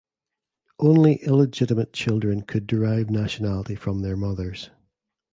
[0.79, 4.71] Only illegitimate children could derive nationality from their mothers.